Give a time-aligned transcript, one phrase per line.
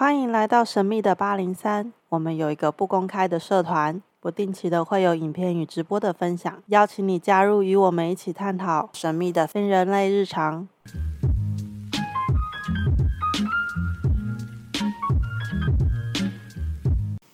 [0.00, 1.92] 欢迎来到神秘的八零三。
[2.08, 10.66] 我们有一个不公开的社团，不定期的会有影片与直播的分享，邀请你加入，与我们一起探讨神秘的非人类日常。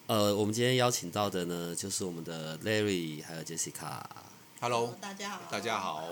[0.08, 4.00] 呃，我们今天邀请到的呢，就是我们的 Larry 还有 Jessica。
[4.60, 6.02] Hello，大家好，大家好。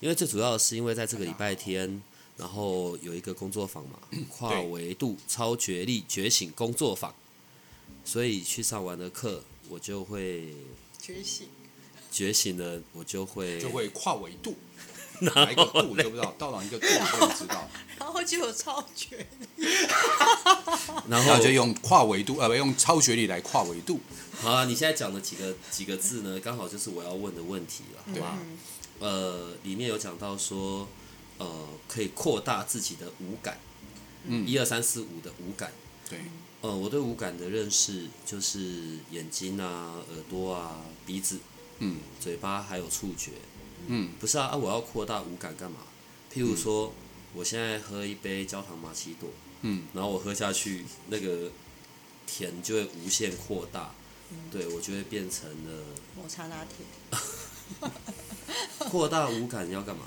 [0.00, 2.02] 因为最主要的是因为在这个礼拜天，
[2.42, 7.14] 然后有一个工作坊嘛，跨维度超觉力觉醒工作坊，
[8.04, 10.52] 所以去上完的课，我就会
[11.00, 11.46] 觉醒，
[12.10, 14.56] 觉醒了，我就会就会跨维度，
[15.22, 19.24] 哪一个度就不知道，到哪一个度就不知道， 然后就有超觉，
[21.08, 24.00] 然后然后就用跨维度，呃，不用超觉力来跨维度。
[24.40, 28.38] 好啊，你现在讲的几个几个字呢，刚好就是我要问的问题了，好吧？
[28.98, 30.88] 呃，里面有讲到说，
[31.42, 33.58] 呃，可以扩大自己的五感，
[34.26, 35.72] 嗯一二三四五的五感。
[36.08, 36.20] 对，
[36.60, 41.38] 呃，我对五感的认识就是眼睛啊、耳朵啊、鼻子、
[41.80, 43.32] 嗯嘴巴还有触觉。
[43.88, 45.78] 嗯不是啊，啊，我要扩大五感干嘛？
[46.32, 46.92] 譬如说，
[47.34, 49.28] 我现在喝一杯焦糖玛奇朵，
[49.62, 51.50] 嗯，然后我喝下去，那个
[52.26, 53.92] 甜就会无限扩大，
[54.30, 55.84] 嗯对我就会变成了
[56.16, 56.86] 抹茶拿铁，
[58.88, 60.04] 扩大五感要干嘛？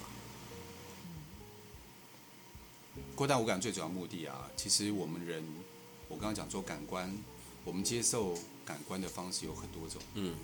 [3.16, 5.42] 扩大五感最主要目的啊，其实我们人，
[6.10, 7.18] 我刚刚讲说感官，
[7.64, 10.36] 我们接受感官的方式有很多种，嗯，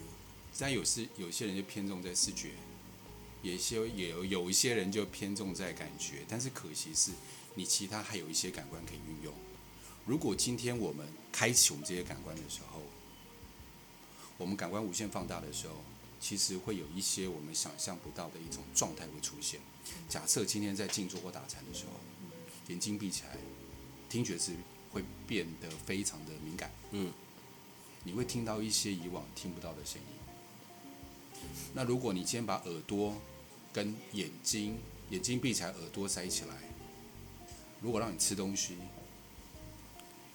[0.58, 2.52] 但有时有些人就偏重在视觉，
[3.42, 7.12] 有些也有有一些人就偏重在感觉，但是可惜是，
[7.56, 9.34] 你其他还有一些感官可以运用。
[10.06, 12.82] 如果今天我们开启我们这些感官的时候，
[14.38, 15.76] 我们感官无限放大的时候，
[16.22, 19.60] 其实会有一些我们想象不到的一种状态会出现。
[20.08, 22.00] 假设今天在静坐或打禅的时候，
[22.68, 23.38] 眼睛闭起来，
[24.10, 24.54] 听觉是
[24.92, 26.72] 会变得非常的敏感。
[26.92, 27.12] 嗯，
[28.04, 30.08] 你会听到一些以往听不到的声音。
[31.74, 33.16] 那如果你今天把耳朵
[33.74, 34.78] 跟眼睛，
[35.10, 36.56] 眼睛闭起来，耳朵塞起来，
[37.82, 38.78] 如果让你吃东西，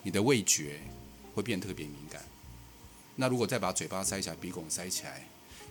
[0.02, 0.80] 你的味觉
[1.34, 2.24] 会变特别敏感。
[3.14, 5.28] 那如果再把嘴巴塞起来，鼻孔塞起来，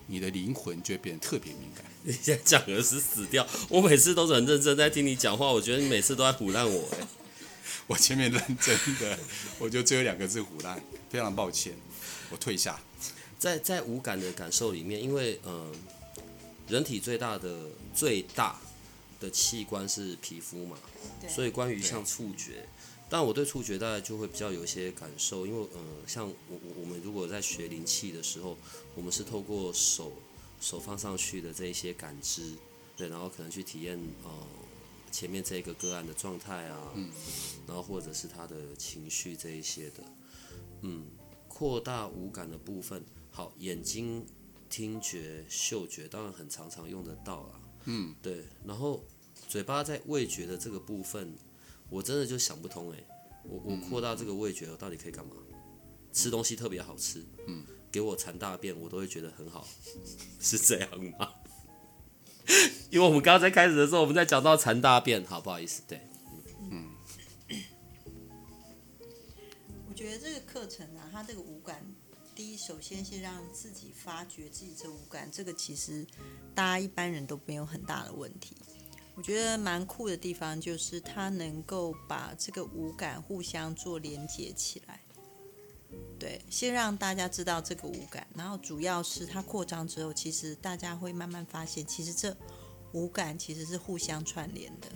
[0.08, 1.86] 你的灵魂就会变得特别敏感。
[2.04, 7.08] 你现在讲的是死掉，我每次都是很认真在听你讲话，我觉得你每次都在唬烂我、哎，
[7.88, 9.18] 我前面认真的，
[9.58, 10.80] 我就只有两个字唬烂，
[11.10, 11.74] 非常抱歉，
[12.30, 12.80] 我退下。
[13.38, 15.72] 在在无感的感受里面，因为呃，
[16.68, 18.60] 人体最大的最大
[19.20, 20.78] 的器官是皮肤嘛，
[21.28, 22.68] 所以关于像触觉，
[23.10, 28.58] 但我对触觉大概就会比较有一些感受，因为呃，像我我我们如果在学灵气的时候，
[28.96, 30.14] 我们是透过手
[30.60, 32.54] 手放上去的这一些感知，
[32.96, 34.32] 对，然后可能去体验呃
[35.12, 37.10] 前面这个个案的状态啊，嗯。
[37.68, 40.04] 然后或者是他的情绪这一些的，
[40.82, 41.08] 嗯，
[41.48, 44.24] 扩大五感的部分，好，眼睛、
[44.70, 49.04] 听觉、嗅觉当然很常常用得到啦，嗯，对，然后
[49.48, 51.34] 嘴巴在味觉的这个部分，
[51.90, 52.98] 我真的就想不通哎、
[53.44, 55.32] 我我扩大这个味觉，我到底可以干嘛？
[56.12, 59.68] 吃东西特别好吃，嗯，给我馋大便，我都会觉得很好，
[60.40, 61.30] 是这样吗？
[62.90, 65.82] 因为我们刚刚在开始的时候，我们在讲到馋大便，好不好意思？
[65.88, 66.00] 对，
[66.72, 66.92] 嗯
[69.90, 71.86] 我觉得这个课程啊，它这个五感，
[72.36, 76.06] 第一，首先是让自己发掘自己这五感，这个其实
[76.54, 78.58] 大家一般人都没有很大的问题。
[79.16, 85.00] 我觉得蛮酷的地方就是它能够把这个五感互相做连接起来。
[86.20, 92.36] 对，先让大家知道这个五感，然后主要是它扩张之后，其实大家会慢慢发现，其实这
[92.92, 94.90] 五感其实是互相串联的，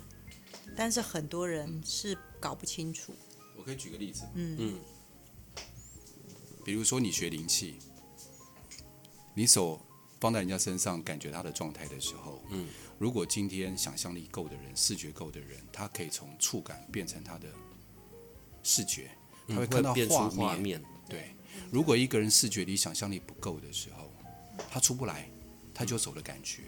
[0.76, 3.14] 但是很多人是搞不清楚。
[3.58, 4.80] 我可以举个例子，嗯嗯
[6.70, 7.80] 比如说你学灵气，
[9.34, 9.84] 你手
[10.20, 12.68] 放在人家身上，感觉他的状态的时候，嗯，
[13.00, 17.48] 如果今天想象力够的人，视觉够的人，他可以从触感变成他的
[18.62, 19.10] 视觉，
[19.48, 20.80] 他会看到画画面，
[21.10, 21.34] 对，
[21.72, 24.12] 如果一个人视觉里想象力不够的时候，
[24.70, 25.28] 他出不来，
[25.74, 26.66] 他就走了感觉。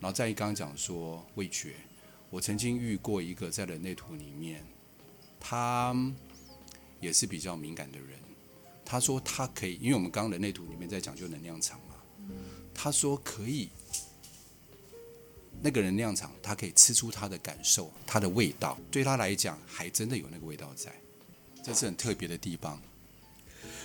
[0.00, 1.76] 然后再刚刚讲说味觉，
[2.28, 4.66] 我曾经遇过一个在人类图里面，
[5.38, 5.94] 他
[6.98, 8.18] 也是比较敏感的人。
[8.90, 11.94] 他说他可以，因为我们刚刚人类图里面在讲究能量场嘛，
[12.72, 13.68] 他说可以，
[15.60, 20.98] 那个能量场他可以吃出他的感受，他的味道，对他来讲还真的有那个味道在，
[21.62, 22.80] 这是很特别的地方。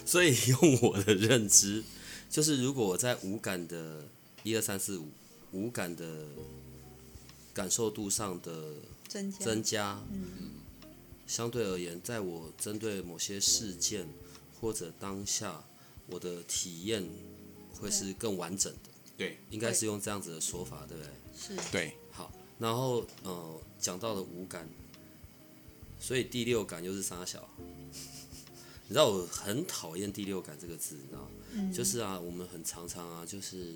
[0.06, 1.84] 所以用我的认知，
[2.30, 4.08] 就是如果我在五感的
[4.44, 5.12] 一二三四五
[5.52, 6.28] 五感的
[7.54, 8.76] 感受度上的
[9.10, 10.02] 增加增加，
[11.28, 14.08] 相对而言，在我针对某些事件
[14.64, 15.62] 或者当下，
[16.08, 17.04] 我的体验
[17.74, 18.90] 会是更完整的。
[19.18, 21.12] 对应该是用这样子的说法，对不对？
[21.38, 24.66] 是对，好，然后呃，讲到了五感，
[26.00, 27.46] 所以第六感又是啥小？
[27.92, 31.74] 你知道我很讨厌第六感这个字，你知道吗？
[31.74, 33.76] 就是啊，我们很常常啊，就是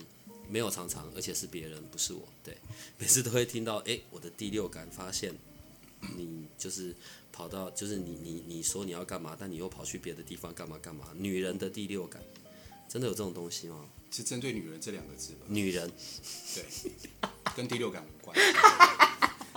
[0.50, 2.24] 没有常常，而且是别人，不是我。
[2.46, 2.58] 对，
[2.98, 5.36] 每次都会听到，哎，我的第六感发现
[6.18, 6.96] 你就是
[7.32, 11.06] 跑到，就是你你你说你要干嘛，但你又跑去别的地方干嘛干嘛。
[11.16, 12.22] 女人的第六感，
[12.90, 13.86] 真的有这种东西吗？
[14.10, 15.46] 是针对女人这两个字吧？
[15.48, 15.92] 女人，
[16.56, 16.64] 对，
[17.56, 18.36] 跟第六感无关。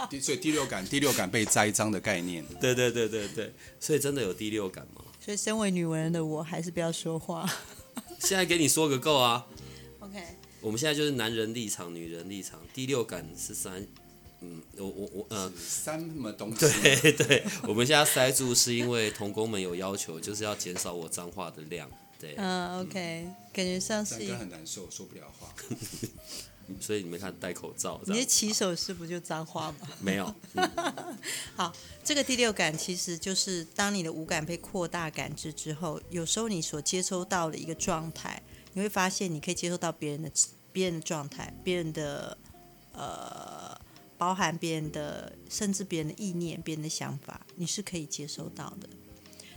[0.09, 5.05] 第所以第六感，第六感被栽赃的概念，对对对对对，所以真的有第六感吗？
[5.21, 7.49] 所以身为女文人的我，还是不要说话。
[8.19, 9.47] 现在给你说个够啊
[9.99, 10.19] ！OK，
[10.61, 13.87] 我们现在就是男人立场、女人立场，第六感是三，
[14.43, 16.61] 嗯，我我我呃，三么东西？
[16.61, 25.53] 对 对，我们现在塞住是因为童工们有要求，就是要减少我脏话的量，对，嗯，OK，感觉像是很难受，说不了话。
[26.81, 29.89] 所以你们看戴口罩你的，起手式不就脏话吗？
[30.01, 30.35] 没有，
[31.57, 31.73] 好
[32.05, 38.41] 这个第六感其实就是当你的五感被扩大感知之后，有时候你所接收到的一个状态，
[38.73, 40.31] 你会发现你可以接收到别人的
[40.71, 42.39] 别人的状态，别人的
[42.93, 43.77] 呃，
[44.20, 48.87] 包含别人的甚至别人的意念、别人的想法，你是可以接收到的。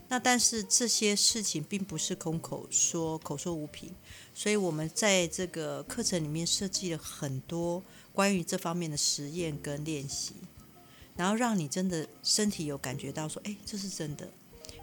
[0.08, 3.92] 那但是这些事情并不是空口说、口说无凭，
[4.34, 7.84] 所以我们在这个课程里面设计了很多
[8.14, 10.36] 关于这方面的实验跟练习。
[11.18, 14.26] 然后让你真的身体有感觉到说，哎，这是真的，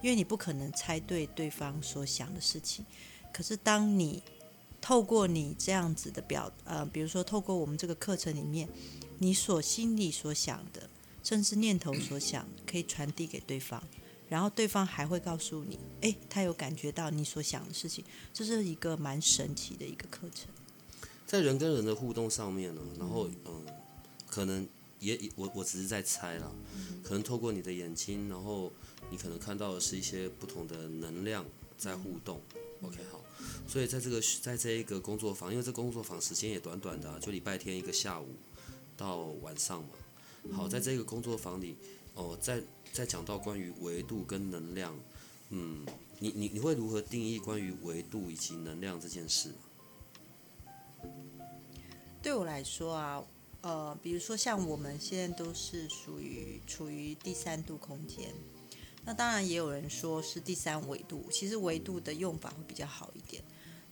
[0.02, 2.84] 因为你不可能猜对对方所想的事情。
[3.32, 4.22] 可是当你
[4.78, 8.68] 透过你这样子的表，呃，比如说透过我们这个课程里面，
[9.22, 10.88] 你所心里所想的，
[11.22, 13.82] 甚至念头所想，可以传递给对方，
[14.30, 18.02] 然后对方还会告诉你，哎，他有感觉到你所想的事情，
[18.32, 20.48] 这是一个蛮神奇的一个课程。
[21.26, 23.66] 在人跟人的互动上面呢，然后嗯，
[24.26, 24.66] 可能
[25.00, 26.50] 也我我只是在猜啦，
[27.02, 28.72] 可能透过你的眼睛，然后
[29.10, 31.44] 你可能看到的是一些不同的能量
[31.76, 32.40] 在互动。
[32.82, 33.20] OK，好，
[33.68, 38.26] 所以在这个在这一个工作坊，因为这工作坊时间也短短的、啊，就礼拜天一个下午
[39.00, 39.88] 到晚上嘛。
[40.52, 41.74] 好，在这个工作坊里，
[42.14, 42.62] 哦，在
[42.92, 44.94] 在讲到关于维度跟能量，
[45.48, 45.86] 嗯，
[46.18, 49.50] 你你你会如何定义关于维度以及能量这件事？
[52.22, 53.24] 对我来说啊，
[53.62, 58.34] 呃，比如说像我们现在都是属于处于第三度空间，
[59.06, 63.42] 那当然也有人说是第三维度，其实维度的用法会比较好一点，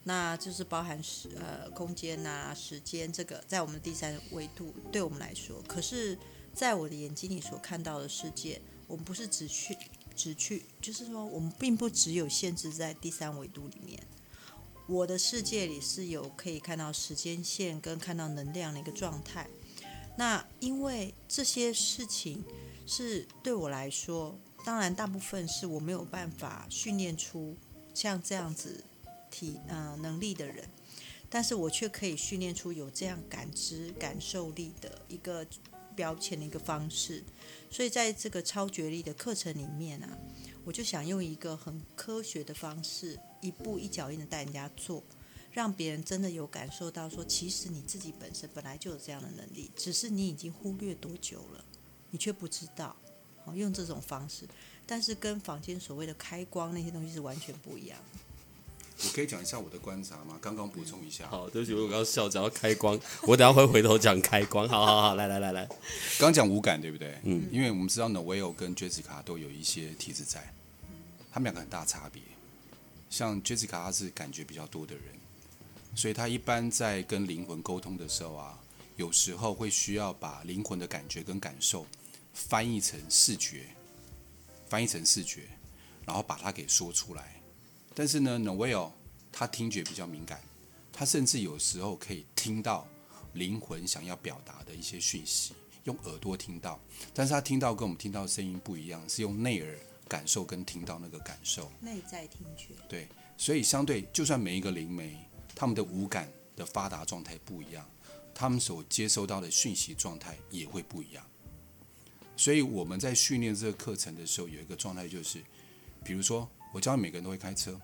[0.03, 6.17] 那就是包含时呃空间呐、时间这个在我们第三维度对我们来说，可是
[6.53, 9.77] 在我的眼睛里所看到的世界，我们不是只去
[10.15, 13.99] 只去，就是说我们并不只有限制在第三维度里面。
[14.87, 19.47] 我的世界里是有可以看到时间线跟看到能量的一个状态。
[20.17, 22.43] 那因为这些事情
[22.87, 24.35] 是对我来说，
[24.65, 27.55] 当然大部分是我没有办法训练出
[27.93, 28.83] 像这样子
[29.39, 30.67] 体呃能力的人，
[31.29, 35.45] 但是我却可以训练出有这样感知感受力的一个
[35.95, 37.23] 标签的一个方式。
[37.71, 40.17] 所以在这个超觉力的课程里面啊，
[40.65, 45.01] 我就想用一个很科学的方式，一步一脚印的带人家做，
[45.51, 51.63] 让别人真的有感受到说，其实你自己本身本来就有这样的能力，只是你已经忽略多久了，
[52.11, 52.95] 你却不知道。
[53.45, 54.45] 哦，用这种方式，
[54.85, 58.19] 但是跟坊间所谓的开光那些东西是完全不一样的。
[59.01, 60.37] 我可以讲一下我的观察吗？
[60.41, 61.27] 刚刚补充一下。
[61.29, 64.67] 好，对不起，我刚刚笑讲到开光， 我等下会回头讲开光。
[64.67, 65.65] 好好好，来来来来，
[66.17, 67.17] 刚刚讲无感对不对？
[67.23, 70.53] 嗯，因为我们知道 Noel 跟 Jessica 都有一些体质在，
[71.31, 72.21] 他们两个很大差别。
[73.09, 75.03] 像 Jessica 她是感觉比较多的人，
[75.95, 78.59] 所以她一般在跟灵魂沟通的时候啊，
[78.97, 81.85] 有时候会需要把灵魂的感觉跟感受
[82.33, 83.67] 翻译成视觉，
[84.67, 85.43] 翻译成视觉，
[86.05, 87.38] 然后把它给说出来。
[87.99, 88.93] 但是呢，Noel
[89.29, 90.41] 他听觉比较敏感，
[90.89, 92.87] 他甚至有时候可以听到
[93.33, 95.53] 灵魂想要表达的一些讯息，
[95.83, 96.79] 用耳朵听到，
[97.13, 99.77] 但是他听到跟我们听到的声音不一样，是用内耳
[100.07, 101.69] 感受跟听到那个感受。
[101.81, 105.17] 内在听觉，对，所以相对，就算每一个灵媒，
[105.53, 107.85] 他们的五感的发达状态不一样，
[108.33, 111.25] 他们所接收到的讯息状态也会不一样。
[112.37, 115.43] 所以我们在训练这个课程的时候，有一个状态就是，
[116.05, 117.77] 比如说我教每个人都会开车，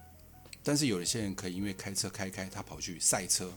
[0.66, 3.56] 但是有一些人可以因为开车开开，他跑去赛车，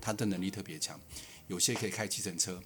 [0.00, 0.98] 他的能力特别强；
[1.46, 2.58] 有些可以开计程车，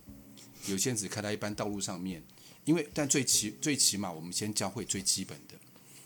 [0.69, 2.23] 有些人只开在一般道路上面，
[2.65, 5.57] 因为但最起最起码我们先教会最基本的。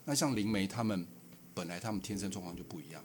[0.07, 1.07] 那像灵媒他们
[1.53, 3.05] 本来他们天生状况就不一样，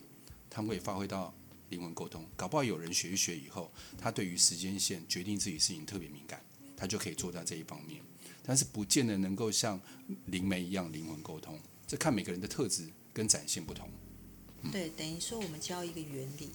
[0.49, 1.33] 他们会发挥到
[1.67, 2.25] 灵魂沟通。
[2.37, 6.41] 搞不好有人学一学以后，他对于时间线决定自己事情特别敏感，
[6.77, 8.01] 他就可以做到这一方面。
[8.41, 9.77] 但是不见得能够像
[10.27, 13.89] 灵媒一样灵魂沟通，这看每个人的特质跟展现不同。
[14.71, 16.51] 对，等于说我们教一个原理，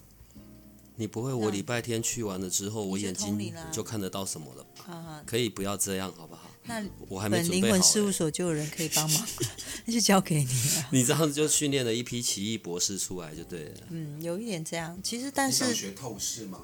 [0.97, 4.93] 你不会，我礼拜天去完了之后，我眼睛就看得到什么了吧？
[4.93, 6.51] 啊，可以不要这样好不好？
[6.65, 8.13] 那我还没本准备好灵魂事务欸。
[8.13, 9.27] 所就有人可以帮忙，
[9.87, 10.89] 那就交给你了。
[10.91, 13.81] 你这样子就训练了一批奇异博士出来就对了。
[13.91, 14.99] 嗯，有一点这样。
[15.03, 16.61] 其实，但是你想学透视吗？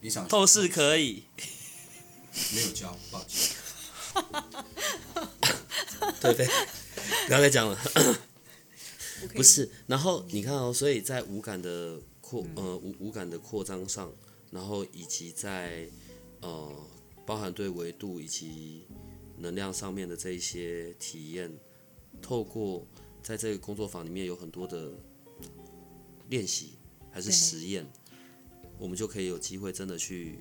[0.00, 1.24] 你想透视可以，
[2.52, 3.56] 没有教，抱歉。
[6.20, 6.46] 对 对，
[7.26, 7.78] 不要再讲了。
[9.28, 14.12] 不是，然后你看哦，所以在五感的扩呃五五感的扩张上，
[14.50, 15.88] 然后以及在
[16.40, 16.72] 呃
[17.24, 18.86] 包含对维度以及
[19.38, 21.52] 能量上面的这一些体验，
[22.20, 22.86] 透过
[23.22, 24.92] 在这个工作坊里面有很多的
[26.28, 26.74] 练习
[27.10, 27.86] 还是实验，
[28.78, 30.38] 我们就可以有机会真的去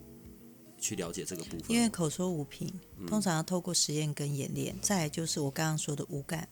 [0.77, 1.63] 去了解这个部分。
[1.69, 2.71] 因为口说无凭，
[3.07, 6.47] 通常要透过实验跟演练，再来就是我刚刚说的五感，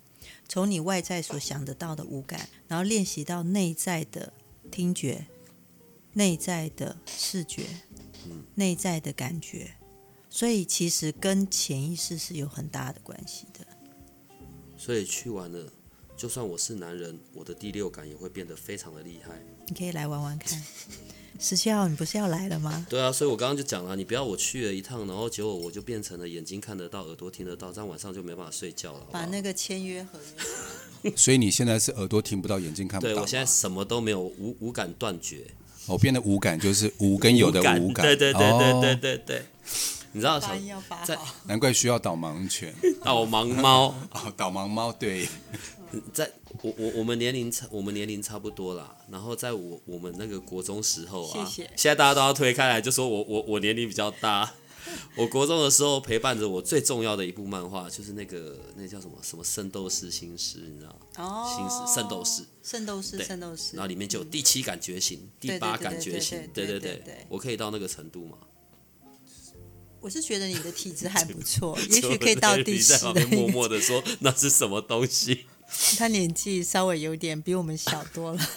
[0.47, 4.33] 从你外在所想得到的五感，然后练习到内在的
[4.69, 5.25] 听觉、
[6.13, 7.63] 内在的视觉、
[8.55, 9.75] 内在的感觉，
[10.29, 13.65] 所以其实跟潜意识是有很大的关系的。
[14.77, 15.71] 所以去完了，
[16.17, 19.41] 就算我是男人，我的第六感也会变得非常的厉害。
[19.67, 20.61] 你可以来玩玩看。
[21.41, 22.85] 十七号，你不是要来了吗？
[22.87, 28.99] 对啊，所以我刚刚就讲了，你不要我去了一趟，然后结果我就变成了眼睛看得到，耳朵听得到，这样晚上就没办法睡觉了。
[28.99, 30.19] 好不好把那个签约合
[31.01, 31.11] 约。
[31.15, 33.13] 所以你现在是耳朵听不到，眼睛看不到。
[33.13, 35.47] 对我现在什么都没有，无无感断绝，
[35.87, 38.05] 我变得无感，就是无跟有的感，无感。
[38.05, 39.45] 对对对对对哦对对。
[40.13, 41.17] 你知道小发音要发在。
[41.45, 42.71] 难怪需要导盲犬。
[43.03, 45.27] 导盲猫， 哦，导盲猫对，
[46.13, 46.31] 在
[46.61, 54.53] 我我我们年龄差我们年龄差不多啦，然后在我我们那个国中时候啊，谢谢现在大家都要推开来，就说我我我年龄比较大。
[55.15, 60.99] 我国中的时候陪伴着我最重要的一部漫画，就是那个那叫什么什么《圣斗士星矢》，你知道吗？
[61.17, 63.75] 哦，星矢圣斗士，圣斗士，圣斗士。
[63.75, 68.39] 然后里面就有第七感觉醒、第八感觉醒，对对对我可以到那个程度吗？
[69.99, 75.45] 我是觉得你的体质还不错， 也许可以到第十的旁边默默的说那是什么东西？
[75.97, 78.47] 他年纪稍微有点比我们小多了，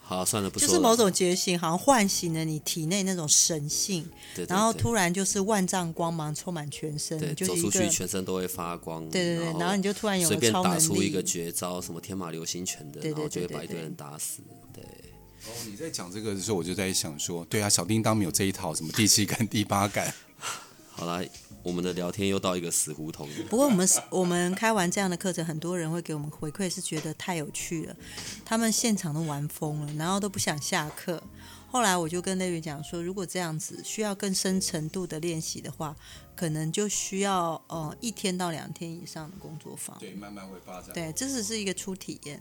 [0.00, 0.68] 好，算了，不说了。
[0.68, 11.20] 就是某种觉醒，好像唤醒了你体内那种神性，对，对然后突然就是万丈光芒充满全身，对就是走出去全身都会发光，对对对，然后你就突然有随便打出一个。
[11.22, 14.42] 绝招，什么天马流星拳的，然后就会把一堆人打死。
[14.72, 20.14] 对，哦，你在讲这个的时候，我就在想说，对啊，小叮当没有这一套，什么第七感、第八感，
[20.94, 21.20] 好啦，
[21.66, 23.28] 我们的聊天又到一个死胡同。
[23.50, 27.96] 不过我们我们开完这样的课程，很多人会给我们回馈，是觉得太有趣了，
[28.44, 31.20] 他们现场都玩疯了，然后都不想下课。
[31.66, 35.96] 后来我就跟那边讲说，如果这样子需要更深程度的练习的话，
[36.36, 39.98] 可能就需要呃一天到两天以上的工作坊。
[39.98, 40.94] 对，慢慢会发展。
[40.94, 42.40] 对，这只是一个初体验。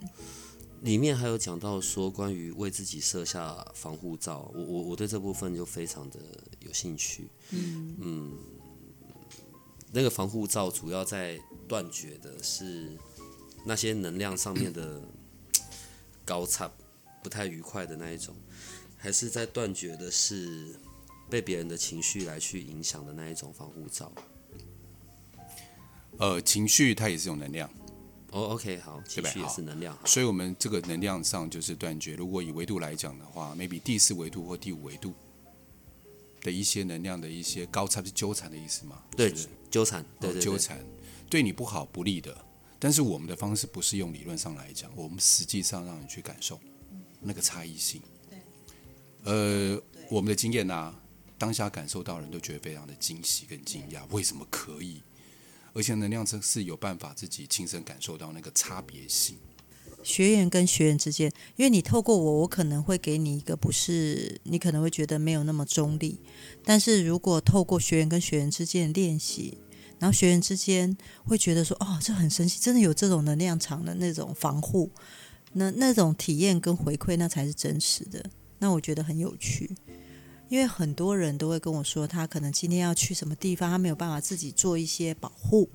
[0.82, 6.20] 里面还有讲到说关于为自己设下防护罩，我我我对这部分就非常的
[6.60, 7.28] 有兴趣。
[7.50, 8.38] 嗯嗯
[9.96, 12.92] 那个防护罩主要在断绝的是
[13.66, 15.02] 那些能量上面的
[16.26, 16.70] 高差
[17.24, 18.36] 不太愉快的那一种，
[18.98, 20.78] 还是在断绝的是
[21.30, 24.12] 被别人的情绪来去影响的那一种防护罩？
[26.18, 27.70] 呃，情绪它也是有能量，
[28.32, 32.16] 哦，OK，好，情绪也是能量，所以我们这个能量上就是断绝。
[32.16, 35.14] 如果以维度来讲的话，maybe 第四维度或第五维度
[36.42, 39.02] 的一些能量的一些高差是纠缠的意思嘛？
[39.16, 40.80] 对是不是纠缠，对哦对对，纠缠，
[41.30, 42.34] 对你不好不利的。
[42.80, 46.58] 但是我们的方式不是用理论上来讲，我们实际上让你去感受
[47.20, 48.02] 那个差异性。
[49.26, 49.78] 呃，
[50.10, 50.98] 我们的经验啊，
[51.38, 55.02] 当下感受到人都觉得非常的惊喜跟惊讶，为什么可以？
[55.74, 59.36] 而且能量真是有办法自己亲身感受到那个差别性。
[60.04, 66.20] 学员跟学员之间，因为你透过我，我可能会给你一个不是你可能会觉得没有那么中立，
[66.64, 69.58] 但是如果透过学员跟学员之间的练习，
[70.00, 74.92] 然后学员之间会觉得说，哦，这很神奇，真的有这种能量场的那种防护，
[75.54, 78.24] 那那种体验跟回馈，那才是真实的。
[78.60, 79.76] 那我觉得很有趣，
[80.50, 85.70] 因为很多人都会跟我说，他可能今天要去什么地方，他没有办法自己做一些保护，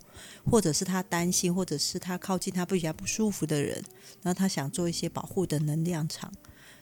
[0.44, 3.76] 或者是他担心，或者是他靠近他不比较不舒服的人，
[4.22, 6.32] 然后他想做一些保护的能量场，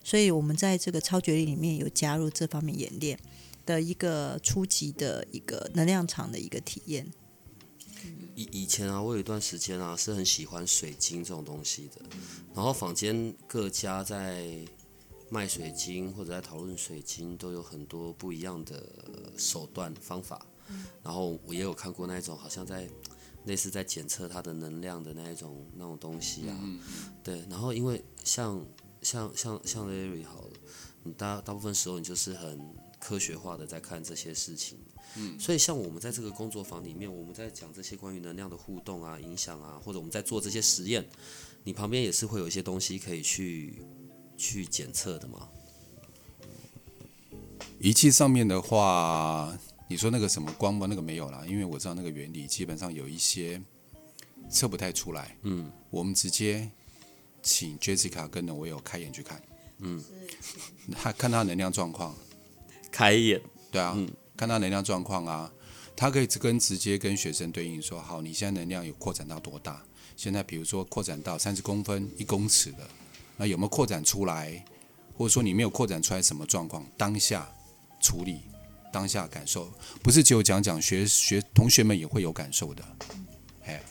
[0.03, 3.19] 所以我们在这个超觉力里面有加入这方面演练
[3.67, 7.07] 的一个初级的一个能量场的一个体验。
[8.39, 12.01] 以以前啊，我有一段时间啊是很喜欢水晶这种东西的，
[12.55, 14.65] 然后坊间各家在
[15.29, 18.81] 卖水晶或者在讨论水晶，都有很多不一样的
[19.37, 20.47] 手段方法。
[21.03, 22.89] 然后我也有看过那种好像在
[23.47, 26.57] 类似在检测它的能量的那一种那种东西啊，
[27.25, 27.45] 对。
[27.51, 28.65] 然后因为像
[29.03, 30.53] 像像像 Larry 好了，
[31.03, 32.57] 你大大部分时候你就是很
[32.99, 34.79] 科学化的在看这些事情。
[35.17, 41.09] 嗯，所以像我们在这个工作坊里面，我们在讲这些关于能量的互动啊、影响啊，或者我们在做这些实验，
[41.65, 43.83] 你旁边也是会有一些东西可以去
[44.37, 45.49] 去检测的吗。
[47.81, 49.57] 仪器上面的话，
[49.89, 50.87] 你说那个什么光吗？
[50.89, 53.61] 那个没有啦，因为我知道那个原理基本上有一些
[54.51, 55.39] 测不太出来。
[55.43, 56.71] 嗯，我们直接
[57.43, 59.41] 请 Jessica 跟着我有开眼去看，
[59.79, 60.05] 嗯，
[60.93, 62.15] 他看他能量状况，
[62.91, 63.41] 开眼，
[63.71, 63.97] 对啊，
[64.37, 65.53] 看他能量状况啊，
[65.97, 69.83] 他可以跟直接跟学生对应说，好，你现在能量有扩展到多大？
[70.17, 72.79] 现在比如说扩展到三十公分、一公尺的，
[73.37, 74.65] 那有没有扩展出来？
[75.17, 76.87] 或者说你没有扩展出来什么状况？
[76.97, 77.49] 当下
[78.01, 78.41] 处理，
[78.93, 79.69] 当下感受，
[80.03, 82.85] 不是只有讲讲，学学同学们也会有感受的。
[83.65, 83.83] 哎，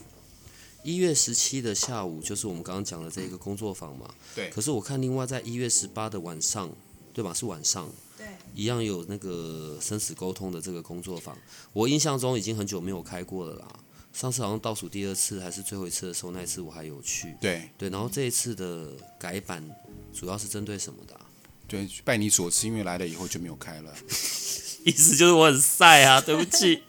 [0.84, 4.10] 一月十七的下午就是我们刚刚讲的这个工作坊嘛。
[4.34, 4.50] 对。
[4.50, 6.70] 可是我看另外在一月十八的晚上，
[7.18, 7.34] 对吧？
[7.34, 7.90] 是晚上。
[8.16, 8.28] 对。
[8.54, 11.36] 一样有那个生死沟通的这个工作坊，
[11.74, 13.68] 我印象中已经很久没有开过了啦。
[14.14, 17.36] 上次好像倒数第二次还是最后一次的时候，那一次我还有去。
[17.42, 17.68] 对。
[17.76, 19.68] 对，然后这一次的改版
[20.14, 21.20] 主要是针对什么的？
[21.68, 23.92] 对，拜你所赐，因为来了以后就没有开了。
[24.86, 26.82] 意思就是我很晒啊， 对不起。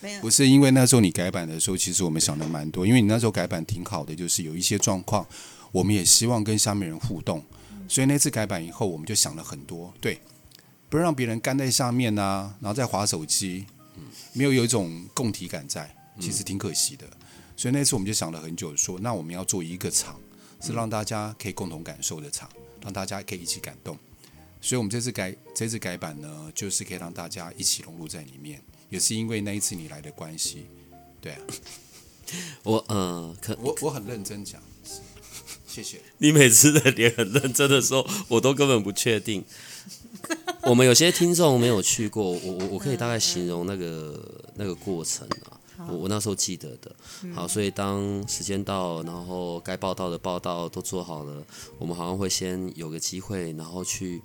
[0.00, 0.20] 没有。
[0.20, 5.26] 不是因为那时候你改版的时候，其实我们想的蛮多，因为你那时候改版挺好的，就是有一些状况，
[5.72, 7.44] 我们也希望跟下面人互动，
[7.92, 10.18] 所以那次改版以后，我们就想了很多，对，
[10.88, 13.66] 不让别人干在下面呐，然后再划手机，
[14.32, 17.06] 没有有一种共体感在，其实挺可惜的。
[17.54, 20.18] 所以那次我们就想了很久，说那我们要做一个场，
[20.62, 22.48] 是让大家可以共同感受的场。
[22.80, 23.94] 让大家可以一起感动，
[24.62, 30.64] 所以我们这次改这次改版呢，就是可以让大家一起融入在里面，也是因为那一次你来的关系，
[31.20, 31.40] 对啊。
[32.64, 34.62] 我呃，可我我很认真讲，
[35.72, 35.98] 谢谢。
[36.18, 39.42] 你每次的脸很认真的时候，我都根本不确定。
[40.62, 44.22] 我们有些听众没有去过，我我我可以大概形容那个
[44.56, 45.58] 那个过程啊。
[45.88, 46.94] 我我那时候记得的，
[47.34, 51.42] 好，所以当时间到，然后该报道的报道都做好了，
[51.78, 54.22] 我们好像会先有个机会，然后去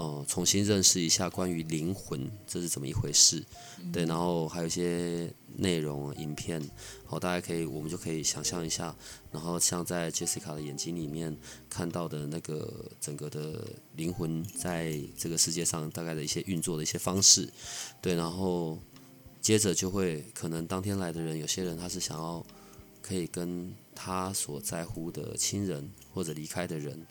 [0.00, 3.44] 呃重新认识一下关于灵魂这是怎么一回事，
[3.92, 6.60] 对，然后还有一些内容影片，
[7.04, 8.96] 好，大家可以我们就可以想象一下，
[9.30, 11.36] 然后像在 Jessica 的眼睛里面
[11.68, 17.52] 看到的那个整个的灵魂在这个世界上大概的一些运作的一些方式，
[18.00, 18.78] 对，然后。
[19.42, 22.44] 接着就会可能当天来的人，有些人他是想要
[23.00, 27.06] 可以跟他所在乎的亲人或者离开的人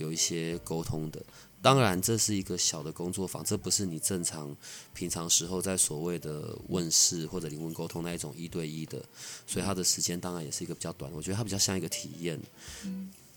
[0.00, 1.22] 有一些沟通的。
[1.62, 4.56] 当然，这是一个小的工作坊，这不是你正常
[4.94, 8.98] 平常时候在所谓的问世或者灵魂沟通那一种一对一的，
[9.46, 11.12] 所以它的时间当然也是一个比较短。
[11.12, 12.40] 我觉得它比较像一个体验。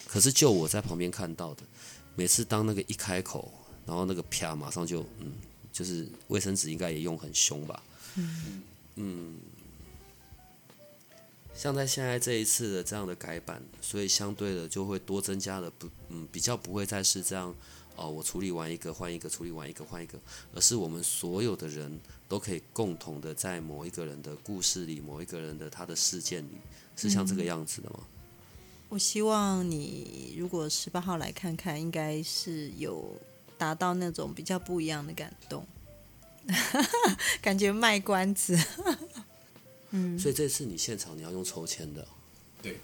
[0.07, 1.63] 可是就我在旁边看到的，
[2.15, 3.51] 每次当那个一开口，
[3.85, 5.33] 然后那个啪，马上就嗯，
[5.73, 7.83] 就是卫生纸应该也用很凶吧。
[8.95, 9.37] 嗯
[11.55, 17.53] 像在现在这一次的这样的改版，所以相对的就会多增加了不，嗯，比较不会再是这样，
[17.95, 20.19] 哦，我处理完一个换一个，处理完一个换一个，
[20.53, 26.57] 而是我们所有的人都可以共同的在某一个人的故事里，某一个人的他的事件里，
[26.95, 27.99] 是像这个样子的吗？
[28.89, 33.15] 我希望你如果十八号来看看，应该是有
[33.57, 35.65] 达到那种比较不一样的感动。
[37.41, 38.53] 感觉卖关子，
[39.95, 42.07] 嗯，所以这次你现场你要用抽签的，
[42.63, 42.79] 对，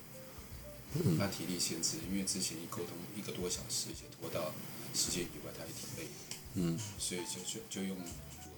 [1.18, 4.54] 那体力限制，因为之前一沟通一个多小时，就拖到
[4.94, 6.08] 时间以外，他也挺累，
[6.54, 7.98] 嗯，所以就就就用。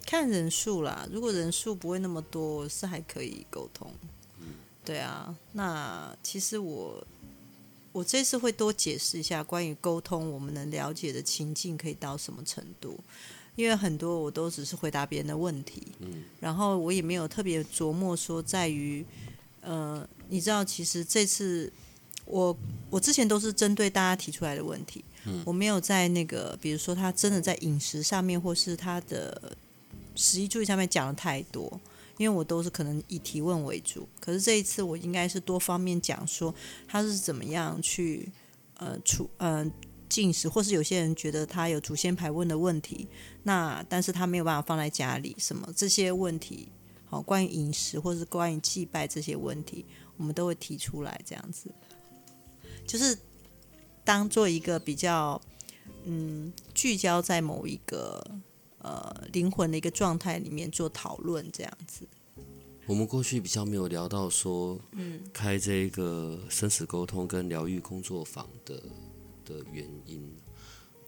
[0.06, 3.90] 看人数啦，如果人数不会那么多，是还可以沟通，
[4.42, 4.48] 嗯，
[4.84, 7.08] 对啊，那其实我
[7.94, 13.00] 我这次会多解释一下关于沟通，我们能了解的情境可以到什么程度。
[13.56, 19.06] 因为很多我都只是回答别人的问题，嗯，然后我也没有特别琢磨说在于，
[19.60, 21.72] 呃，你知道，其实这次
[22.26, 22.58] 我
[22.90, 29.56] 我之前都是针对大家提出来的问题，嗯，我没有在那个，比如说他真的在饮食上面或是他的
[30.16, 31.80] 食衣注意上面讲的太多，
[32.18, 36.56] 因为我都是可能以提问为主，可是这一次我应该是多方面讲说
[36.88, 38.32] 他是怎么样去
[38.78, 39.70] 呃处嗯。
[40.12, 43.08] 进食，或是有些人觉得他有祖先牌问的问题，
[43.44, 46.68] 那但是他没有办法放在家里，什么这些问题，
[47.06, 49.86] 好，关于饮食或是关于祭拜这些问题，
[50.18, 51.72] 我们都会提出来，这样子，
[52.86, 53.18] 就是
[54.04, 55.42] 当做一个比较
[56.04, 58.22] 嗯聚焦在某一个
[58.80, 62.06] 呃灵魂的一个状态里面做讨论，这样子。
[62.88, 68.84] 我们过去比较没有聊到说，嗯，开这个生死沟通跟疗愈工作坊的
[69.52, 70.32] 的原因。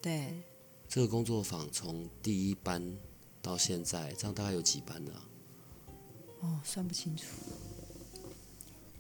[0.02, 0.42] 对，
[0.88, 2.84] 这个工作坊从第一班
[3.42, 5.12] 到现在，这样大概有几班呢？
[6.42, 7.26] 哦，算不清楚。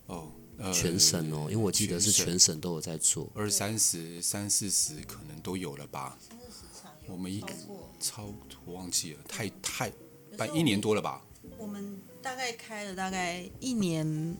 [0.07, 3.29] 哦，呃全省哦，因为我记得是全省全省都有在做。
[3.35, 6.17] 二三十、三四十可能都有了吧？
[7.07, 7.43] 我们一
[7.99, 8.33] 超
[8.65, 9.91] 我忘记了，太太
[10.37, 11.21] 办一年多了吧？
[11.57, 14.37] 我们大概开了大概一年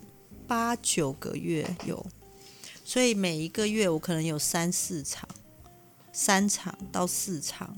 [0.48, 2.04] 八九个月有，
[2.84, 5.26] 所以每一个月我可能有三四场，
[6.12, 7.74] 三场到四场。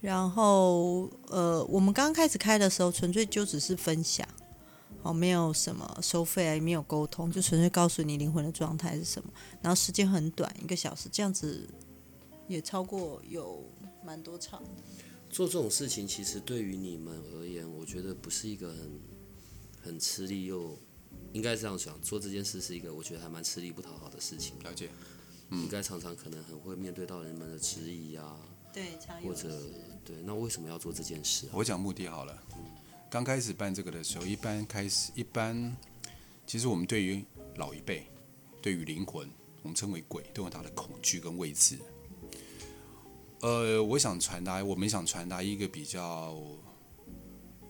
[0.00, 4.26] 然后呃，我们刚开始开的时候，纯粹就只是分享，
[5.02, 9.28] 哦，没有什么收费，也没有沟通，就纯粹告诉你灵魂的状态是什么。
[9.60, 11.68] 然后时间很短，一个小时，这样子
[12.46, 13.64] 也超过有
[14.04, 14.62] 蛮多场。
[15.28, 19.00] 做这种事情，其实对于你们而言，我觉得不是一个很
[19.82, 20.78] 很吃力又
[21.36, 24.54] 应该这样想，做这件事是一个我觉得还蛮吃力不讨好的事情。
[24.64, 24.88] 了解。
[25.50, 28.36] 应该常常可能很会面对到人们的质疑啊，
[28.72, 29.62] 对，常或者
[30.04, 31.50] 对，那为什么要做这件事、啊？
[31.52, 32.42] 我讲目的好了。
[33.08, 35.76] 刚开始办这个的时候，一般开始一般，
[36.46, 37.24] 其实我们对于
[37.58, 38.06] 老一辈，
[38.60, 39.30] 对于灵魂，
[39.62, 41.78] 我们称为鬼，都有他的恐惧跟位置。
[43.42, 46.36] 呃，我想传达，我们想传达一个比较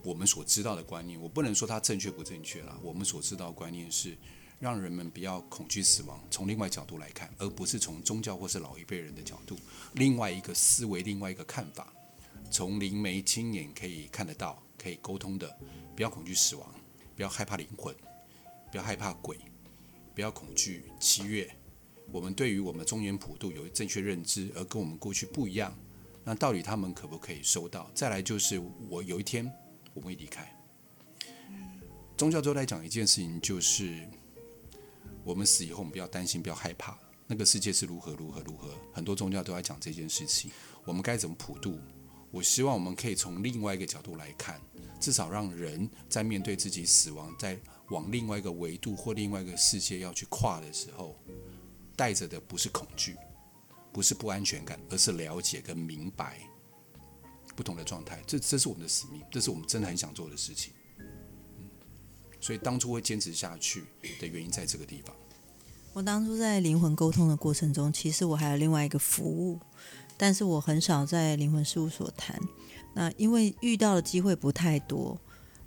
[0.06, 1.20] 我们所知道的观念。
[1.20, 4.16] 我不能说它正确不正确啦，我们所知道的观念是
[4.60, 9.58] 让人们不要恐惧死亡，从另外角度来看，而不是从宗教或是老一辈人的角度，
[9.94, 11.92] 另外一个思维，另外一个看法。
[12.52, 15.58] 从灵媒亲眼可以看得到、可以沟通的，
[15.96, 16.72] 不要恐惧死亡，
[17.16, 17.92] 不要害怕灵魂，
[18.70, 19.36] 不要害怕鬼，
[20.14, 21.50] 不要恐惧七月。
[22.12, 25.76] 我们对于我们中原普渡有正确认知，而跟我们过去不一样。
[26.22, 27.90] 那到底他们可不可以收到？
[27.94, 29.52] 再来就是我有一天
[29.96, 30.48] 我们会离开。
[32.16, 34.08] 宗教都在讲一件事情，就是
[35.24, 38.70] 我们死以后，我们不要担心，不要害怕，那个世界是如何如何如何。
[38.92, 40.50] 很多宗教都在讲这件事情，
[40.84, 41.80] 我们该怎么普渡？
[42.30, 44.60] 我希望我们可以从另外一个角度来看，
[45.00, 47.58] 至少让人在面对自己死亡，在
[47.90, 51.18] 往另外一个维度或另外一个世界要去跨的时候，
[51.96, 53.16] 带着的不是恐惧，
[53.92, 56.40] 不是不安全感，而是了解跟明白
[57.56, 58.22] 不同的状态。
[58.26, 60.72] 这这是我们的使命，这是我们真的很想做的事情。
[60.98, 61.06] 嗯，
[62.40, 63.84] 所以当初会坚持下去
[64.20, 65.16] 的原因在这个地方。
[65.94, 69.58] 我当初在灵魂沟通的过程中，其实我还有另外一个服务，
[70.18, 72.38] 但是我很少在灵魂事务所谈。
[72.94, 75.18] 那因为遇到的机会不太多，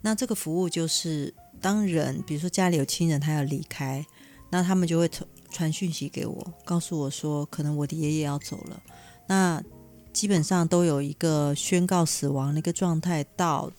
[0.02, 4.06] 那这个服务就是当人，比如说家里有亲人他要离开，
[4.52, 8.84] 那他们就会传传讯息给我，告诉我说可能我的爷爷要走了。
[9.28, 9.63] 那
[10.13, 13.72] 基本上都有一个宣告死亡的一个状态，到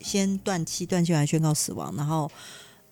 [0.00, 2.30] 先断气，断气完宣告死亡，然后。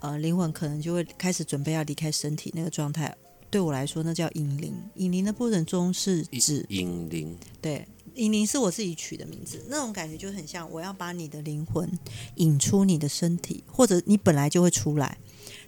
[0.04, 3.16] 呃，灵魂可能就会开始准备要离开身体那个状态，
[3.48, 4.74] 对我来说那叫引灵。
[4.96, 11.88] 引灵的过程中是指引灵，对，引灵是我自己取的名字，那种感觉就很像我要把你的灵魂
[12.34, 15.18] 引出你的身体，或者你本来就会出来，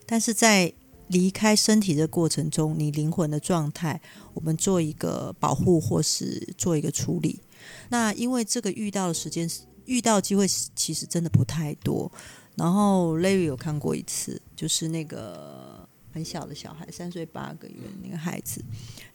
[0.05, 0.75] 但是在
[1.09, 4.01] 离开身体的过程中，你灵魂的状态，
[4.33, 7.41] 我们做一个保护或是做一个处理。
[7.89, 9.49] 那因为这个遇到的时间
[9.87, 12.11] 遇到机会其实真的不太多。
[12.57, 18.65] 然后 Larry 有看过一次，就是那个很小的小孩，三岁八个月那个孩子，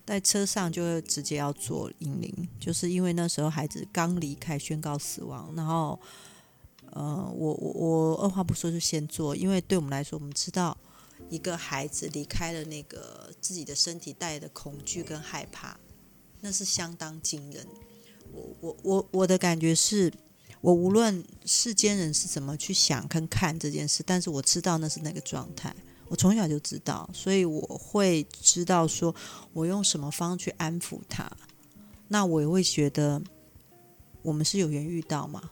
[0.06, 5.54] 在车上就直接要做引灵，就是因为那时候孩子刚离开，宣告死亡。
[5.56, 5.97] 然后，
[6.91, 10.78] 呃，我我我二话不说就先做，因为对我们来说，我们知道
[11.30, 15.80] 一个孩子离开了那个自己的身体带的恐惧跟害怕，
[16.42, 17.65] 那是相当惊人。
[18.32, 20.13] 我我我我的感觉是。
[20.62, 25.74] 我无论世间人是怎么去想跟看这件事，但是我知道那是那个状态，
[26.10, 29.15] 我从小就知道，所以我会知道说
[29.54, 31.32] 我用什么方去安抚他。
[32.10, 33.22] 那我也会觉得
[34.22, 35.50] 我们是有缘遇到嘛，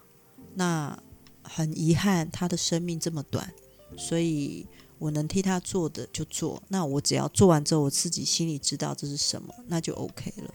[0.55, 1.01] 那
[1.41, 3.53] 很遗憾他的生命这么短，
[3.97, 6.61] 所以我能替他做的就做。
[6.67, 10.53] 那我只要做完之后，我自己心里知道这是什么，那就 OK 了。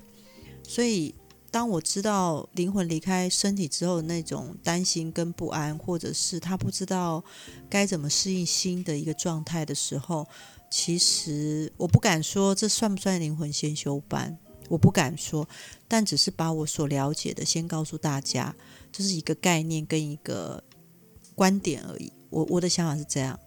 [0.62, 1.14] 所以。
[1.52, 7.22] 当我知道灵魂离开身体之后那种担心跟不安，或者是他不知道
[7.68, 10.26] 该怎么适应新的一个状态的时候，
[10.70, 14.38] 其实我不敢说这算不算灵魂先修班，
[14.70, 15.46] 我不敢说，
[15.87, 18.57] 但只是把我所了解的先告诉大家，
[18.90, 20.64] 这是一个概念跟一个
[21.35, 22.11] 观点而已。
[22.31, 23.38] 我我的想法是这样。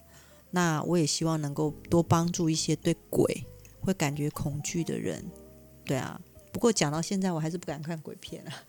[0.56, 3.46] 那我也希望能够多帮助一些对鬼
[3.82, 5.30] 会感觉恐惧的人。
[5.84, 6.18] 对啊，
[6.54, 8.64] 不过讲到现在，我还是不敢看鬼片啊。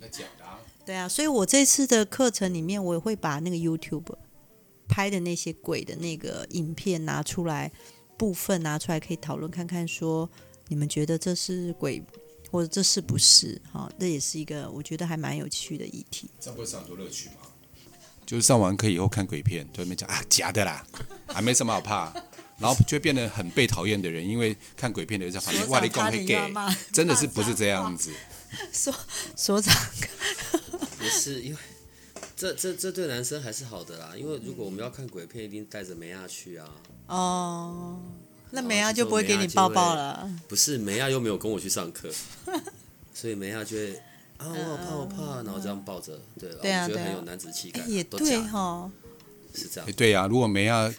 [0.00, 4.16] 那讲的啊， 对啊，所以我这次的课程里面，我也会把那个 YouTube
[4.88, 7.70] 拍的那些鬼的那个影片拿出来，
[8.18, 10.28] 部分拿出来可以讨论看看，说
[10.66, 12.02] 你们觉得这是鬼，
[12.50, 13.62] 或者这是不是？
[13.72, 16.28] 哈，这也是一个我觉得还蛮有趣的议题。
[16.40, 17.36] 这样不会少很多乐趣吗？
[18.26, 20.84] 就是上完课以后看鬼片，对面讲啊假的啦，
[21.28, 22.12] 还 没什么好怕，
[22.58, 26.52] 然后就变得很被讨厌的人，因为看鬼片的人在旁边，哇，你讲会 gay，
[26.92, 28.12] 真的是不是这样子？
[28.72, 28.94] 所
[29.34, 29.74] 所长，
[30.96, 31.58] 不是因为
[32.36, 36.68] 这这这对男生还是好的啦，因为如果我们要看鬼片，一定带着梅亚去啊。
[37.08, 38.00] 哦，
[38.50, 40.30] 那梅亚就不会给你抱抱了。
[40.48, 42.08] 不是梅亚又没有跟我去上课，
[43.12, 44.00] 所以梅亚就会
[44.38, 48.90] 啊，我好怕，我怕，然后这样抱着，对，对啊对啊我觉得很有男子气概，也对哈，
[49.54, 49.92] 是这样哎，。
[49.92, 50.92] 对呀、如果没要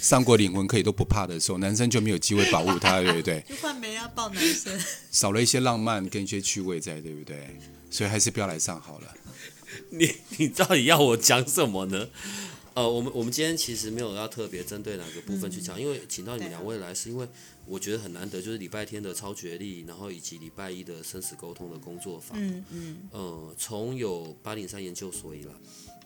[0.00, 3.40] 上过灵魂课也都不怕的时候，男生就没有机会保护他，对不对？
[3.48, 4.78] 就换没要抱男生。
[5.10, 7.58] 少了一些浪漫跟一些趣味在，对不对？
[7.90, 9.14] 所以还是不要来上好了。
[9.90, 12.08] 你你到底要我讲什么呢？
[12.74, 17.28] 呃，我们我们今天其实没有要特别针对哪个部分去讲，因为请到你们两位来，是因为
[17.66, 22.38] 我觉得很难得，就是礼拜天的超觉力，然后以及礼拜一的生死沟通的工作坊。
[22.40, 25.52] 嗯嗯，呃，从有八零三研究所以来，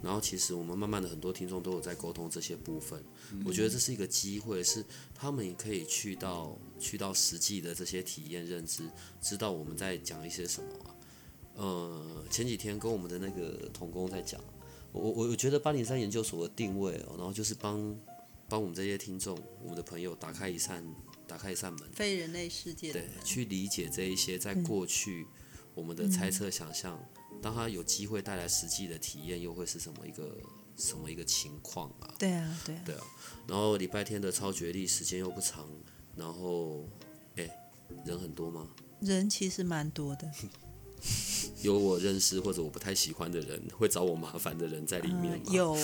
[0.02, 3.00] 然后其实我们慢慢的很多听众都有在沟通这些部分，
[3.44, 8.82] 我觉得这是一个机会，是他们也可以去到去到实际的这些体验认知，
[9.20, 10.90] 知道我们在讲一些什么啊。
[11.54, 14.38] 呃，前几天跟我们的那个童工在讲，
[14.96, 17.96] 我我我觉得八零三研究所的定位哦，然后就是帮
[18.48, 20.82] 帮我们这些听众、我们的朋友打开一扇
[21.26, 25.26] 打开一扇门，非人类世界的对，去理解这一些在过去
[25.74, 26.98] 我们的猜测、想象，
[27.42, 30.36] 当他有机会带来实际的体验，又会是什么一个
[30.76, 32.14] 什么一个情况啊？
[32.18, 33.00] 对啊对啊，对啊，
[33.46, 35.68] 然后礼拜天的超绝力时间又不长，
[36.16, 36.88] 然后
[37.36, 37.48] 哎，
[38.04, 38.68] 人很多吗？
[39.00, 40.30] 人其实蛮多的。
[41.62, 45.44] 有我认识或者我不太喜欢的人，会找我麻烦的人在里面吗？
[45.46, 45.76] 嗯有，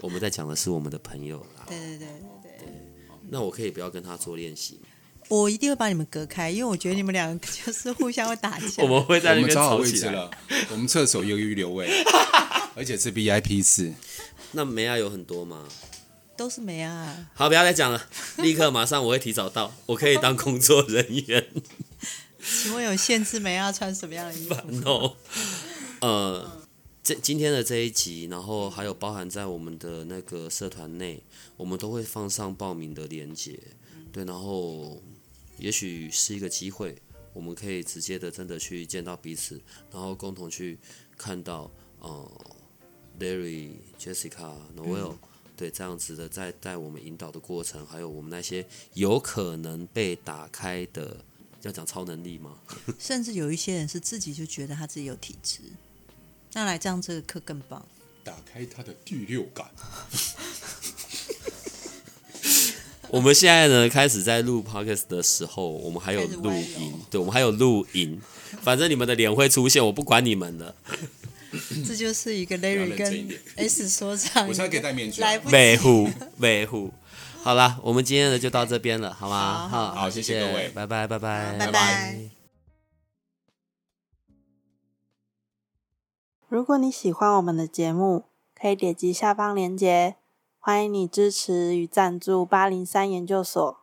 [0.00, 1.64] 我们在讲的是我们的朋友啦。
[1.66, 2.00] 对对对
[2.42, 2.68] 对对，
[3.28, 4.86] 那我可以不要跟他做练习吗？
[5.28, 8.82] 我一定会把你们隔开，因为我觉得你们两个就是互相会打架。
[8.82, 9.92] 我们会在那边我们找好吵起来。
[9.92, 10.30] 位置了，
[10.72, 11.88] 我们厕所有预留位，
[12.74, 13.92] 而且是 VIP 室。
[14.52, 15.68] 那梅亚有很多吗？
[16.40, 18.08] 都是没啊，好，不要再讲了，
[18.42, 21.46] 立刻马上我会提早到，我可以当工作人员。
[22.42, 25.16] 请问有限制没要穿什么样的衣服？no，
[26.00, 26.50] 呃，
[27.02, 31.22] 这今天的这一集，然后还有包含在我们的那个社团内，
[31.58, 33.60] 我们都会放上报名的链接，
[34.10, 34.98] 对，然后
[35.58, 36.96] 也许是一个机会，
[37.34, 39.60] 我们可以直接的真的去见到彼此，
[39.92, 40.78] 然后共同去
[41.18, 42.32] 看到，呃
[43.20, 43.72] ，Larry、
[44.02, 45.16] Jessica、Noel。
[45.60, 51.14] 对，这样子的在带我们引导的过程，还有我们那些有可能被打开的，
[51.60, 52.56] 要讲超能力吗？
[52.98, 55.60] 甚至有一些人是自己就觉得他自己有体质，
[56.54, 57.84] 那来这样这个课更棒。
[58.24, 59.70] 打开他的第六感，
[63.10, 68.18] 我们现在呢，开始在录 podcast 的时候，我们还有录音，对，我们还有录音。
[68.62, 70.74] 反正你们的脸会出现，我不管你们的。
[71.86, 75.28] 这就是一个 Larry 跟 S 说唱，我现在可以戴面具啊。
[75.28, 75.54] 来不及。
[75.54, 76.92] 维护，维护。
[77.42, 79.68] 好了，我们今天的就到这边了，好吗？
[79.68, 79.86] 好。
[79.86, 80.68] 好，好谢谢各位。
[80.74, 82.18] 拜拜，拜拜，拜拜。
[86.48, 88.24] 如果你喜欢我们的节目，
[88.60, 90.16] 可以点击下方链接，
[90.58, 93.78] 欢迎你支持与赞助八零三研究所。